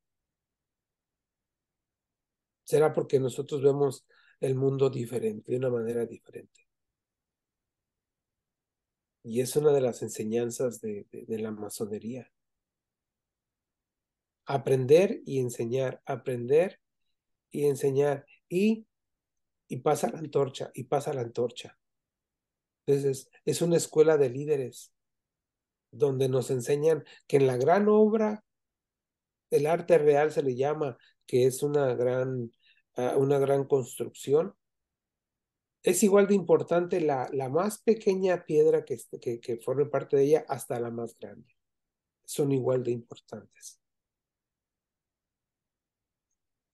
[2.64, 4.04] Será porque nosotros vemos
[4.40, 6.61] el mundo diferente, de una manera diferente.
[9.24, 12.30] Y es una de las enseñanzas de, la masonería.
[14.46, 16.80] Aprender y enseñar, aprender
[17.50, 18.26] y enseñar.
[18.48, 18.86] Y,
[19.68, 21.78] y pasa la antorcha, y pasa la antorcha.
[22.84, 24.92] Entonces, es una escuela de líderes
[25.92, 28.44] donde nos enseñan que en la gran obra,
[29.50, 32.50] el arte real se le llama, que es una gran,
[32.96, 34.54] ah, una gran construcción,
[35.82, 40.24] es igual de importante la, la más pequeña piedra que, que, que forme parte de
[40.24, 41.56] ella hasta la más grande.
[42.24, 43.80] Son igual de importantes.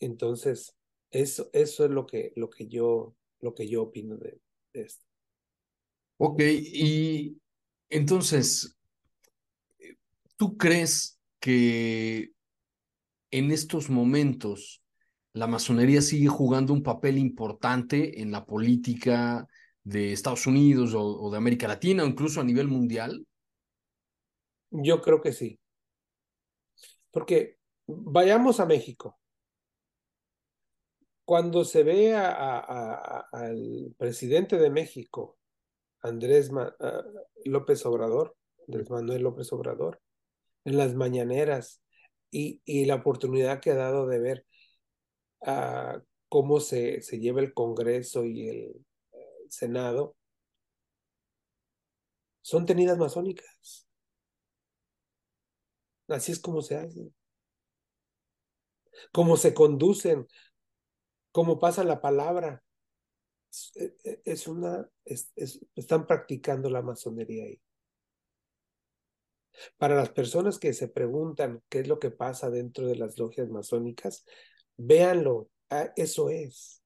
[0.01, 0.77] Entonces,
[1.11, 4.41] eso, eso es lo que, lo que yo, lo que yo opino de,
[4.73, 5.07] de esto.
[6.19, 7.41] Ok, y
[7.89, 8.77] entonces,
[10.37, 12.33] ¿tú crees que
[13.31, 14.83] en estos momentos
[15.39, 19.47] la masonería sigue jugando un papel importante en la política
[19.85, 23.25] de Estados Unidos o, de América Latina o incluso a nivel mundial?
[24.71, 25.61] Yo creo que sí.
[27.13, 29.17] Porque vayamos a México.
[31.25, 35.39] Cuando se ve al presidente de México,
[36.03, 36.51] Andrés
[37.45, 40.01] López Obrador, Andrés Manuel López Obrador,
[40.65, 41.81] en las mañaneras
[42.29, 44.48] y, y la oportunidad que ha dado de ver
[46.29, 48.87] cómo se, se lleva el Congreso y el,
[49.49, 50.17] Senado,
[52.43, 53.87] son tenidas masónicas.
[56.09, 57.13] Así es como se hace.
[59.13, 60.27] Cómo se conducen,
[61.33, 62.63] cómo pasa la palabra.
[64.25, 67.61] Es e, una, están practicando la masonería ahí.
[69.77, 73.49] Para las personas que se preguntan qué es lo que pasa dentro de las logias
[73.49, 74.25] masónicas,
[74.79, 76.83] véanlo, ah, eso es.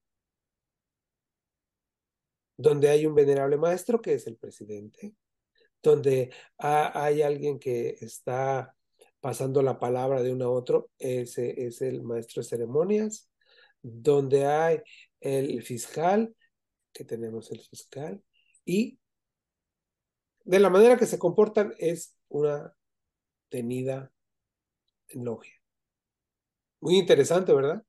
[2.57, 5.15] Donde hay un venerable maestro que es el presidente,
[5.81, 8.75] donde hay alguien que está
[9.21, 13.29] pasando la palabra de uno a otro, ese es el maestro de ceremonias,
[13.81, 14.81] donde hay
[15.19, 16.35] el fiscal,
[16.93, 18.21] que tenemos el fiscal,
[18.65, 18.99] y
[20.45, 22.75] de la manera que se comportan es una
[23.49, 24.11] tenida
[25.09, 25.62] en logia.
[26.83, 27.81] Muy interesante, ¿verdad?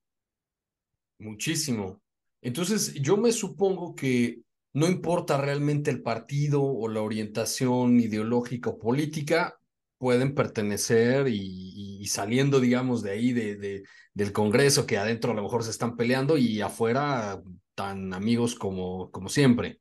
[1.19, 2.01] Muchísimo.
[2.41, 8.79] Entonces, yo me supongo que no importa realmente el partido o la orientación ideológica o
[8.79, 9.59] política,
[9.99, 15.43] pueden pertenecer y, saliendo, digamos, de ahí, de, de, del Congreso, que adentro a lo
[15.43, 17.43] mejor se están peleando y afuera
[17.75, 19.81] tan amigos como, como siempre.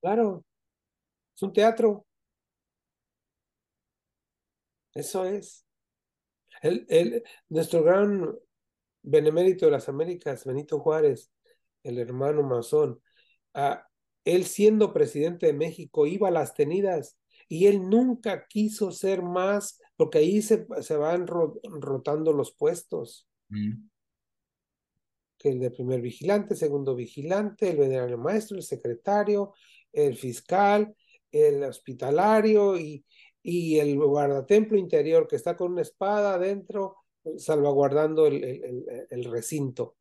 [0.00, 0.42] Claro,
[1.36, 2.06] es un teatro.
[4.94, 5.67] Eso es.
[6.62, 8.34] El, el, nuestro gran
[9.02, 11.32] benemérito de las Américas, Benito Juárez,
[11.82, 13.00] el hermano masón,
[13.54, 13.86] ah,
[14.24, 17.18] él siendo presidente de México iba a las tenidas
[17.48, 23.26] y él nunca quiso ser más, porque ahí se, se van rotando los puestos.
[23.48, 23.88] Mm.
[25.38, 29.54] Que el de primer vigilante, segundo vigilante, el venerable maestro, el secretario,
[29.92, 30.94] el fiscal,
[31.32, 33.04] el hospitalario y,
[33.50, 36.98] y el guardatemplo interior que está con una espada adentro
[37.38, 39.96] salvaguardando el, el, recinto.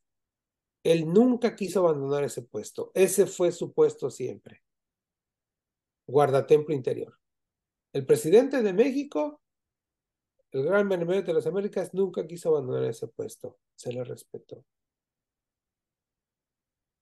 [0.83, 2.91] Él nunca quiso abandonar ese puesto.
[2.93, 4.63] Ese fue su puesto siempre.
[6.07, 7.17] Guardatemplo interior.
[7.93, 9.41] El presidente de México,
[10.51, 13.59] el gran benemérito de las Américas, nunca quiso abandonar ese puesto.
[13.77, 14.65] Se le respetó.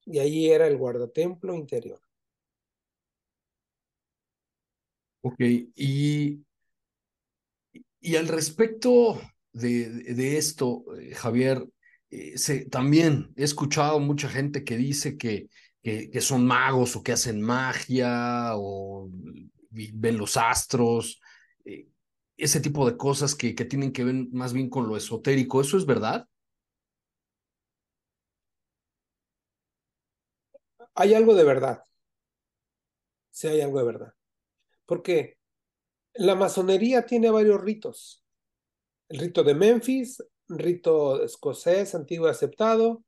[0.05, 2.01] Y allí era el guardatemplo interior.
[5.25, 5.39] Ok,
[5.75, 6.39] y,
[7.99, 9.19] y al respecto
[9.53, 11.67] de, de esto, eh, Javier,
[12.11, 12.35] eh,
[12.69, 15.49] también he escuchado mucha gente que dice que,
[15.83, 19.09] que, que son magos o que hacen magia o
[19.71, 21.19] ven los astros,
[21.65, 21.88] eh,
[22.38, 25.61] ese tipo de cosas que, que tienen que ver más bien con lo esotérico.
[25.61, 26.27] ¿Eso es verdad?
[30.95, 31.83] Hay algo de verdad.
[33.31, 34.13] Sí, hay algo de verdad.
[34.85, 35.37] Porque
[36.13, 38.23] la masonería tiene varios ritos.
[39.09, 43.03] El rito de Memphis, rito escocés antiguo aceptado,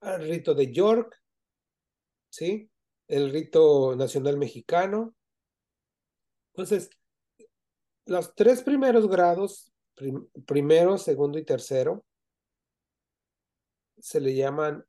[0.00, 1.20] el rito de York,
[2.30, 2.70] ¿sí?
[3.08, 5.16] El rito nacional mexicano,
[6.56, 6.88] entonces,
[8.06, 9.74] los tres primeros grados,
[10.46, 12.02] primero, segundo y tercero,
[13.98, 14.82] se le llaman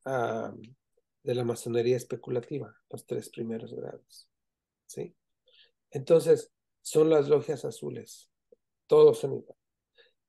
[1.23, 4.29] de la masonería especulativa, los tres primeros grados.
[4.85, 5.13] ¿Sí?
[5.91, 8.29] Entonces, son las logias azules.
[8.87, 9.57] Todos son igual.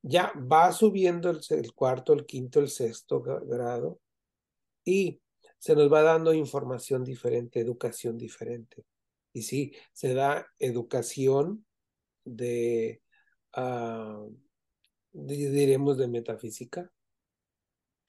[0.03, 4.01] Ya va subiendo el, cuarto, el quinto, el sexto grado
[4.85, 5.21] y
[5.59, 8.85] se nos va dando información diferente, educación diferente.
[9.33, 11.67] Y sí, se da educación
[12.25, 13.03] de,
[13.57, 14.35] uh,
[15.13, 16.91] diremos, de metafísica,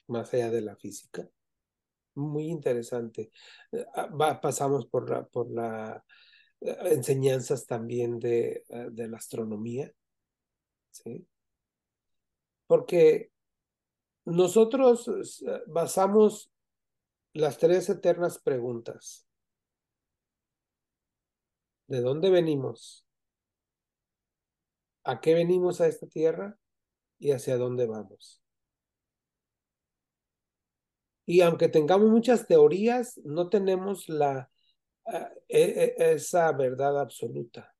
[0.08, 1.30] más allá de la física.
[2.16, 3.32] Muy interesante.
[3.72, 6.04] Eh, ah, pasamos por la, por la
[6.62, 9.92] enseñanzas también de, eh, de la astronomía.
[10.92, 11.26] ¿sí?
[12.68, 13.32] Porque
[14.26, 16.52] nosotros basamos
[17.34, 19.30] las tres eternas preguntas
[21.90, 23.04] ¿De dónde venimos?
[25.04, 26.56] ¿A qué venimos a esta tierra?
[27.18, 28.44] ¿Y hacia dónde vamos?
[31.26, 34.52] Y aunque tengamos muchas teorías, no tenemos la,
[35.48, 37.74] esa verdad absoluta.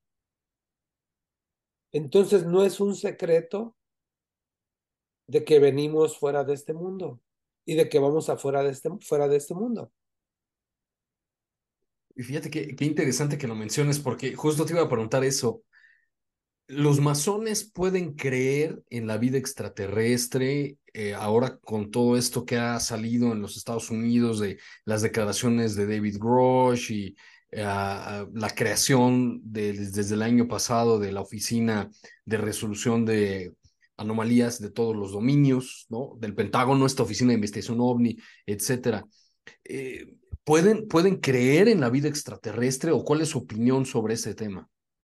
[1.92, 3.76] Entonces no es un secreto
[5.26, 7.20] de que venimos fuera de este mundo
[7.64, 9.92] y de que vamos afuera de este, fuera de este mundo.
[12.16, 15.62] Y fíjate qué, qué interesante que lo menciones, porque justo te iba a preguntar eso.
[16.72, 22.78] ¿Los masones pueden creer en la vida extraterrestre eh, ahora con todo esto que ha
[22.78, 27.16] salido en los Estados Unidos de las declaraciones de David Grosh y
[27.50, 31.90] eh, la creación desde el año pasado de la Oficina
[32.24, 33.52] de Resolución de
[33.96, 36.16] Anomalías de todos los dominios, ¿no?
[36.20, 38.16] Del Pentágono, esta Oficina de Investigación OVNI,
[38.46, 39.04] etcétera.
[39.64, 40.14] eh,
[40.44, 44.70] ¿pueden, ¿pueden creer en la vida extraterrestre o cuál es su opinión sobre ese tema?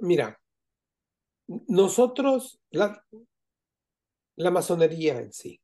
[0.00, 0.40] Mira,
[1.46, 3.04] nosotros, la,
[4.36, 5.60] la masonería en sí.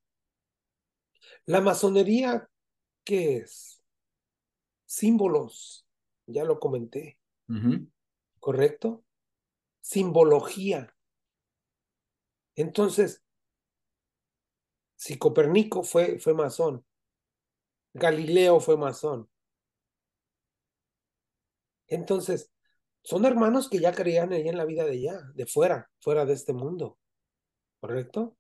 [1.47, 2.49] La masonería,
[3.05, 3.83] ¿qué es?
[4.87, 5.87] Símbolos,
[6.27, 7.19] ya lo comenté,
[8.39, 9.05] ¿correcto?
[9.81, 10.95] Simbología.
[12.57, 13.23] Entonces,
[14.97, 16.85] si Copérnico fue, fue masón,
[17.93, 19.29] Galileo fue masón.
[21.87, 22.51] Entonces,
[23.05, 26.55] son hermanos que ya creían en la vida de allá, de fuera, fuera de este
[26.55, 26.99] mundo.
[27.79, 28.39] ¿Correcto?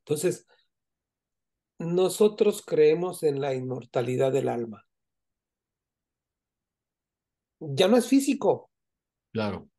[0.00, 0.46] Entonces,
[1.78, 4.86] nosotros creemos en la inmortalidad del alma.
[7.58, 8.70] Ya no es físico.
[9.32, 9.70] Claro.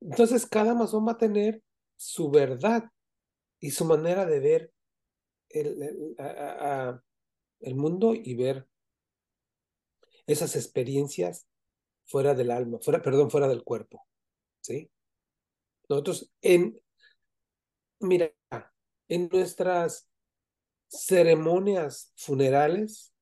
[0.00, 1.60] Entonces, cada masón va a tener
[1.96, 2.84] su verdad
[3.58, 4.72] y su manera de ver
[5.48, 6.14] el,
[7.58, 8.67] el mundo y ver
[10.28, 11.48] esas experiencias
[12.04, 14.06] fuera del alma, fuera, perdón, fuera del cuerpo.
[14.60, 14.90] ¿Sí?
[15.88, 16.78] Nosotros en,
[18.00, 18.30] mira,
[19.08, 20.08] en nuestras
[20.88, 23.12] ceremonias funerales,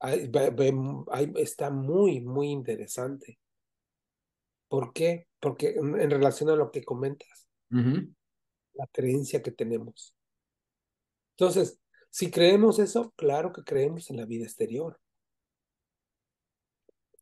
[0.00, 0.30] ahí,
[1.36, 3.38] está muy, muy interesante.
[4.68, 5.28] ¿Por qué?
[5.40, 10.16] Porque en, relación a lo que comentas, la creencia que tenemos.
[11.38, 11.78] Entonces,
[12.10, 14.98] si creemos eso, claro que creemos en la vida exterior.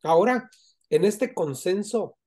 [0.04, 0.50] Ahora,
[0.90, 2.18] en este consenso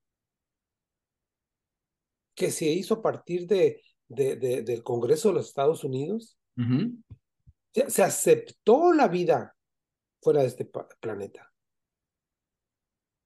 [2.36, 6.38] que se hizo a partir de, del Congreso de los Estados Unidos,
[7.72, 9.56] se, aceptó la vida
[10.22, 10.70] fuera de este
[11.00, 11.54] planeta.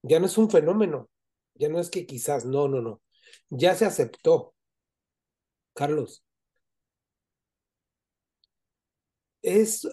[0.03, 1.09] Ya no es un fenómeno,
[1.53, 3.01] ya no es que quizás, no, no, no,
[3.49, 4.53] ya se aceptó.
[5.73, 6.25] Carlos,
[9.41, 9.87] es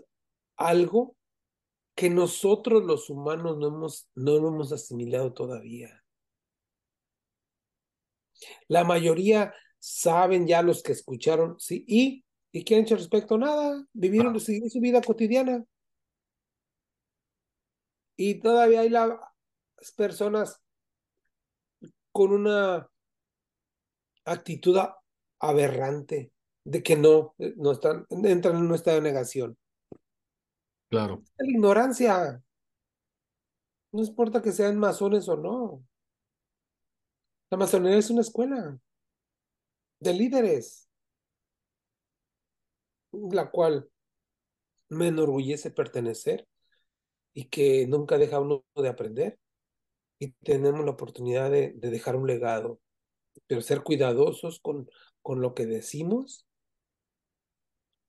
[0.57, 1.17] algo
[1.99, 6.05] que nosotros los humanos no hemos, no lo hemos asimilado todavía.
[8.69, 13.37] La mayoría saben ya los que escucharon, sí, y, ¿y qué han respecto?
[13.37, 14.39] Nada, vivieron ah.
[14.39, 15.65] su vida cotidiana.
[18.15, 19.19] Y todavía hay las
[19.97, 20.63] personas
[22.13, 22.89] con una
[24.25, 24.79] actitud
[25.41, 26.31] aberrante
[26.63, 29.59] de que no, no están, entran en de negación.
[30.89, 31.23] Claro.
[31.37, 32.43] La ignorancia.
[33.93, 35.85] No importa que sean masones o no.
[37.51, 38.79] La masonería es una escuela
[40.01, 40.89] de líderes,
[43.13, 43.91] la cual
[44.91, 46.47] me enorgullece pertenecer
[47.35, 49.39] y que nunca deja uno de aprender.
[50.19, 52.81] Y tenemos la oportunidad de, de dejar un legado,
[53.47, 54.89] pero ser cuidadosos con
[55.41, 56.47] lo que decimos,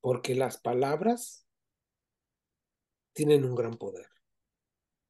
[0.01, 1.45] porque las palabras
[3.20, 4.07] tienen un gran poder.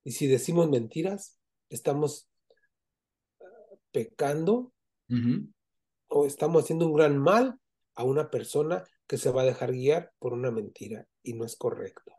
[0.04, 1.40] Y si decimos mentiras,
[1.70, 2.28] estamos
[3.40, 3.46] ah,
[3.92, 4.74] pecando
[6.08, 7.60] o estamos haciendo un gran mal
[7.94, 11.56] a una persona que se va a dejar guiar por una mentira y no es
[11.56, 12.12] correcto.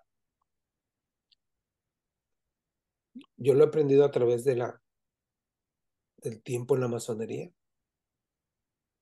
[3.36, 4.80] Yo lo he aprendido a través de la
[6.18, 7.51] del tiempo en la masonería.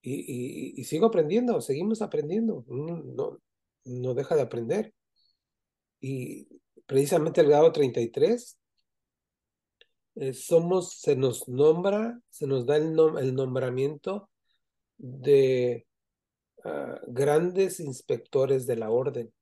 [0.01, 3.43] Y, y, sigo aprendiendo, seguimos aprendiendo, no,
[3.85, 4.95] no deja de aprender.
[6.01, 6.49] Y
[6.89, 8.59] precisamente el grado 33,
[10.17, 14.31] eh, somos, se nos nombra, se nos da el, el nombramiento
[14.97, 15.87] de
[16.65, 19.29] ah, grandes inspectores de la orden.
[19.29, 19.33] O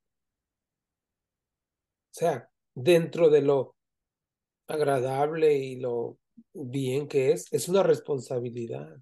[2.11, 3.75] sea, dentro de lo
[4.67, 6.17] agradable y lo
[6.53, 8.97] bien que es, es una responsabilidad.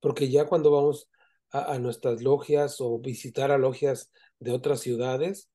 [0.00, 1.10] Porque ya cuando vamos
[1.50, 5.50] a, a nuestras logias o visitar a logias de otras ciudades,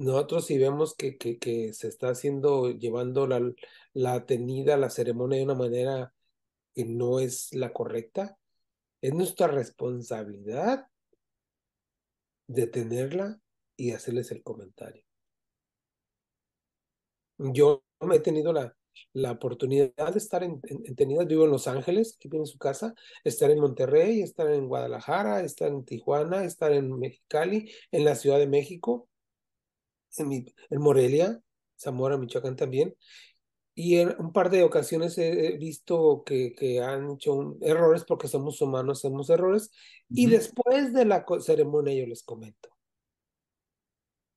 [0.00, 3.52] nosotros si vemos que, que, que se está haciendo, llevando la,
[3.92, 6.14] la tenida, la ceremonia de una manera
[6.74, 8.38] que no es la correcta,
[9.02, 10.86] es nuestra responsabilidad
[12.46, 13.40] detenerla
[13.76, 15.04] y hacerles el comentario.
[17.36, 18.74] Yo me he tenido la,
[19.12, 22.94] la oportunidad de estar en, en, tenidas, vivo en Los Ángeles, aquí tiene su casa,
[23.22, 28.38] estar en Monterrey, estar en Guadalajara, estar en Tijuana, estar en Mexicali, en la Ciudad
[28.38, 29.09] de México,
[30.16, 31.40] en, mi, en Morelia,
[31.78, 32.94] Zamora, Michoacán también.
[33.74, 38.60] Y en un par de ocasiones he visto que, que han hecho errores porque somos
[38.60, 39.70] humanos, hacemos errores.
[40.08, 42.68] Y después de la ceremonia yo les comento.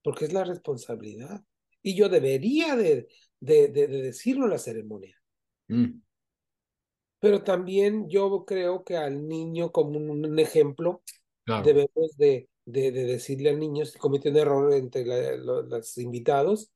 [0.03, 1.43] Porque es la responsabilidad.
[1.82, 3.07] Y yo debería de,
[3.39, 5.17] de, de, decirlo en la ceremonia.
[5.67, 5.99] Mm.
[7.19, 11.03] Pero también yo creo que al niño, como un, ejemplo,
[11.63, 15.05] debemos de, de, decirle al niño si comete un error entre
[15.38, 16.72] los invitados,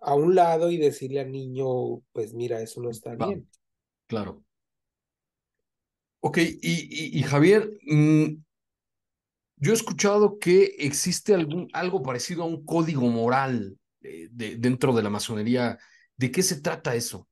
[0.00, 3.48] a un lado y decirle al niño, pues mira, eso no está bien.
[4.06, 4.44] Claro.
[6.20, 8.42] Ok, y, y, Javier, mm,
[9.56, 14.94] yo he escuchado que existe algún, algo parecido a un código moral eh, de, dentro
[14.94, 15.78] de la masonería.
[16.16, 17.28] ¿De qué se trata eso?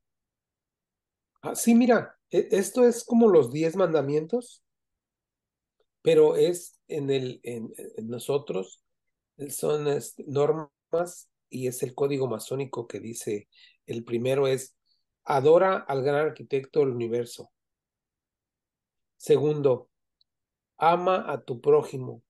[1.42, 4.62] Ah, sí, mira, e, esto es como los diez mandamientos,
[6.02, 7.72] pero es en, el, en,
[8.04, 8.82] nosotros,
[9.50, 13.48] son este, normas y es el código masónico que dice,
[13.86, 14.76] el primero es,
[15.24, 17.50] adora al gran arquitecto del universo.
[19.16, 19.90] Segundo,
[20.76, 22.22] ama a tu prójimo.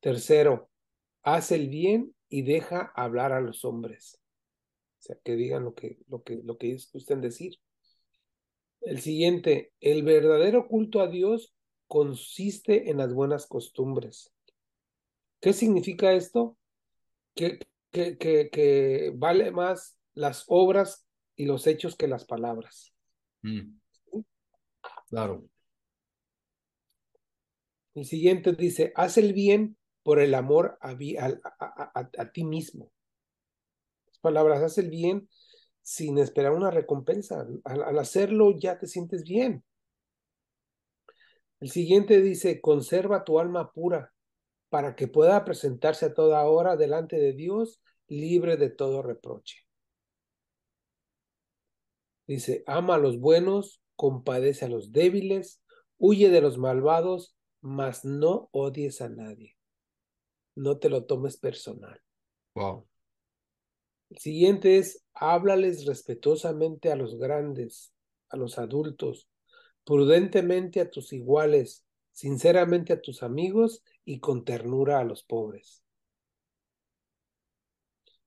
[0.00, 0.70] Tercero,
[1.22, 4.20] haz el bien y deja hablar a los hombres.
[4.98, 7.58] O sea, que digan lo que, lo que, lo que gusten decir.
[8.80, 11.55] El siguiente, el verdadero culto a Dios
[11.86, 14.32] consiste en las buenas costumbres.
[15.40, 16.56] ¿Qué significa esto?
[17.36, 17.60] que,
[17.90, 18.16] que,
[18.50, 21.06] que, vale más las obras
[21.36, 22.92] y los hechos que las palabras.
[23.42, 23.78] Mm.
[25.08, 25.44] Claro.
[27.94, 32.90] El siguiente dice, haz el bien por el amor a, a, a, ti mismo.
[34.06, 35.28] Las palabras, haz el bien
[35.82, 37.46] sin esperar una recompensa.
[37.64, 39.62] al hacerlo ya te sientes bien.
[41.60, 44.12] El siguiente dice, conserva tu alma pura
[44.68, 49.66] para que pueda presentarse a toda hora delante de Dios libre de todo reproche.
[52.26, 55.62] Dice, ama a los buenos, compadece a los débiles,
[55.96, 59.56] huye de los malvados, mas no odies a nadie.
[60.54, 62.00] No te lo tomes personal.
[62.54, 62.86] Wow.
[64.10, 67.92] El siguiente es, háblales respetuosamente a los grandes,
[68.28, 69.28] a los adultos,
[69.86, 75.84] prudentemente a tus iguales, sinceramente a tus amigos y con ternura a los pobres.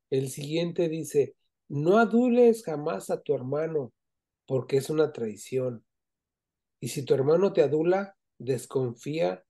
[0.09, 1.35] El siguiente dice,
[1.67, 3.93] no adules jamás a tu hermano,
[4.47, 5.85] porque es una traición.
[6.79, 9.45] Y si tu hermano te adula, desconfía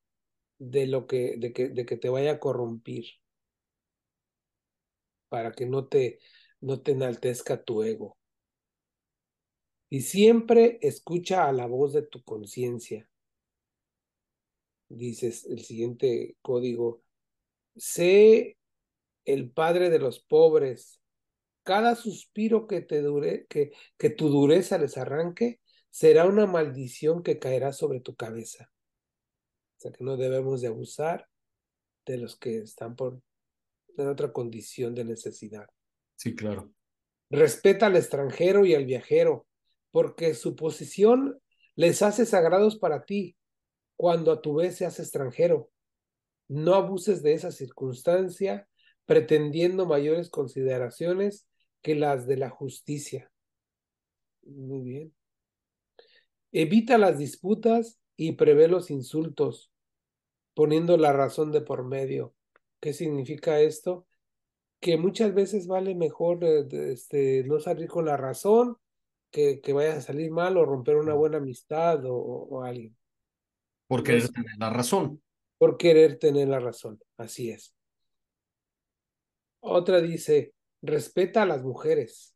[0.58, 3.06] de lo que, de que, te vaya a corrompir,
[5.30, 6.20] para que no te,
[6.60, 8.19] no te enaltezca tu ego.
[9.90, 13.10] Y siempre escucha a la voz de tu conciencia
[14.90, 17.04] dices el siguiente código,
[17.76, 18.58] sé
[19.26, 21.00] el padre de los pobres.
[21.64, 25.62] Cada suspiro que te dure, que, que tu dureza les arranque,
[25.92, 28.72] será una maldición que caerá sobre tu cabeza.
[29.78, 31.30] O sea que no debemos de abusar
[32.06, 33.22] de los que están por
[33.98, 35.68] en otra condición de necesidad.
[36.16, 36.74] Sí, claro.
[37.30, 39.46] Respeta al extranjero y al viajero,
[39.92, 41.40] porque su posición
[41.76, 43.38] les hace sagrados para ti,
[43.96, 45.70] cuando a tu vez seas extranjero.
[46.48, 48.68] No abuses de esa circunstancia
[49.06, 51.48] pretendiendo mayores consideraciones
[51.82, 53.32] que las de la justicia.
[54.44, 55.16] Muy bien.
[56.52, 59.72] Evita las disputas y prevé los insultos,
[60.54, 62.36] poniendo la razón de por medio.
[62.80, 64.08] ¿Qué significa esto?
[64.80, 68.78] Que muchas veces vale mejor eh, este, no salir con la razón
[69.32, 72.96] que, que vayas a salir mal o romper una buena amistad o alguien.
[73.88, 75.22] Por querer tener la razón.
[75.58, 77.76] Por querer tener la razón, así es.
[79.62, 82.36] Otra dice, respeta a las mujeres,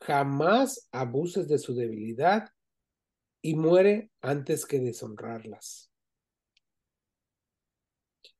[0.00, 2.50] jamás abuses de su debilidad
[3.40, 5.90] y muere antes que deshonrarlas.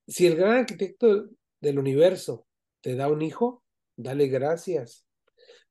[0.06, 1.30] Si el gran arquitecto
[1.60, 2.46] del universo
[2.80, 3.64] te da un hijo,
[3.96, 5.06] dale gracias,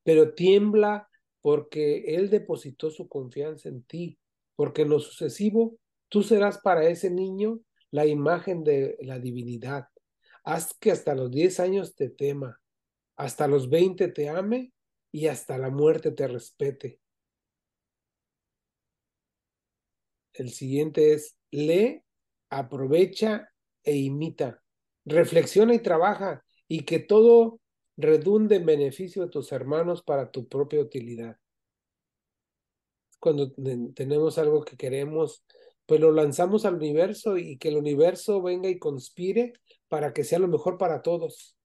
[0.04, 1.10] pero tiembla
[1.42, 4.20] porque él depositó su confianza en ti,
[4.56, 5.78] porque en lo sucesivo
[6.12, 9.88] Tú serás para ese niño la imagen de la divinidad.
[10.44, 12.60] Haz que hasta los 10 años te tema,
[13.16, 14.74] hasta los 20 te ame
[15.10, 17.00] y hasta la muerte te respete.
[20.34, 22.04] El siguiente es lee,
[22.50, 23.50] aprovecha
[23.82, 24.62] e imita.
[25.06, 27.61] Reflexiona y trabaja y que todo
[28.02, 31.38] redunde en beneficio de tus hermanos para tu propia utilidad.
[33.20, 33.52] Cuando
[33.94, 35.44] tenemos algo que queremos,
[35.86, 39.54] pues lo lanzamos al universo y que el universo venga y conspire
[39.88, 41.56] para que sea lo mejor para todos.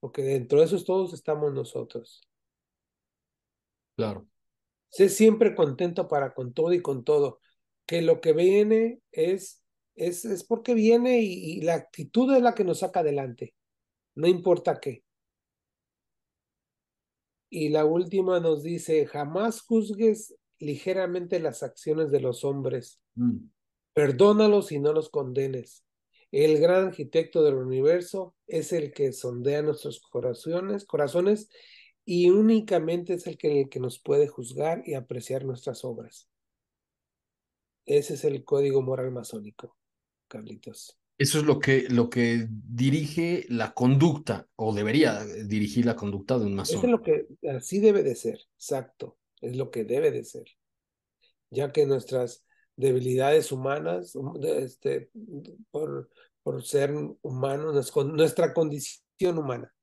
[0.00, 2.28] Porque dentro de esos todos estamos nosotros.
[3.96, 4.28] Claro.
[4.90, 7.40] Sé siempre contento para con todo y con todo.
[7.86, 9.62] Que lo que viene es,
[9.94, 13.54] es, es porque viene y, y la actitud es la que nos saca adelante.
[14.18, 15.04] No importa qué.
[17.48, 23.00] Y la última nos dice, jamás juzgues ligeramente las acciones de los hombres.
[23.14, 23.48] Mm.
[23.92, 25.84] Perdónalos y no los condenes.
[26.32, 31.48] El gran arquitecto del universo es el que sondea nuestros corazones, corazones
[32.04, 36.28] y únicamente es el que, el que nos puede juzgar y apreciar nuestras obras.
[37.86, 39.76] Ese es el código moral masónico,
[40.26, 40.98] Carlitos.
[41.18, 46.46] Eso es lo que, lo que dirige la conducta, o debería dirigir la conducta de
[46.46, 46.78] un masón.
[46.78, 50.46] Eso es lo que así debe de ser, exacto, es lo que debe de ser.
[51.50, 52.44] Ya que nuestras
[52.76, 55.10] debilidades humanas, este,
[55.72, 56.08] por,
[56.44, 59.74] por ser humanos, nuestra condición humana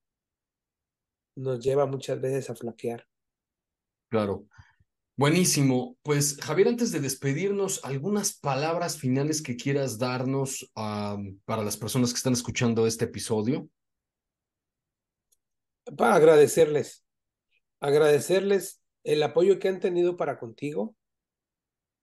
[1.35, 3.05] nos lleva muchas veces a flaquear.
[4.09, 4.47] Claro.
[5.17, 5.97] Buenísimo.
[6.03, 12.17] Pues Javier, antes de despedirnos, algunas palabras finales que quieras darnos para las personas que
[12.17, 13.69] están escuchando este episodio.
[15.97, 17.05] Para agradecerles,
[17.79, 20.97] agradecerles el apoyo que han tenido para contigo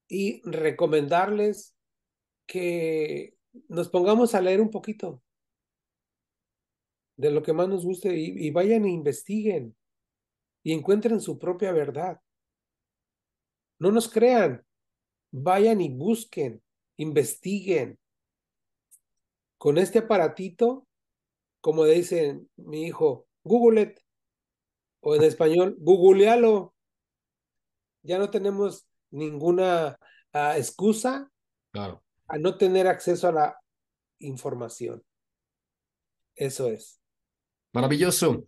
[0.09, 1.77] y recomendarles
[2.47, 3.35] que
[3.69, 5.23] nos pongamos a leer un poquito
[7.19, 9.77] de lo que más nos guste y, y vayan e investiguen
[10.63, 12.19] y encuentren su propia verdad.
[13.83, 14.65] No nos crean.
[15.33, 16.63] Vayan y busquen,
[16.99, 17.99] investiguen.
[19.59, 20.87] Con este aparatito,
[21.61, 23.99] como dice mi hijo, Google it.
[25.01, 26.77] O en español, googlealo.
[28.03, 29.99] Ya no tenemos ninguna
[30.33, 31.29] uh, excusa
[31.73, 32.05] claro.
[32.29, 33.61] a no tener acceso a la
[34.21, 35.03] información.
[36.37, 37.01] Eso es.
[37.73, 38.45] Maravilloso.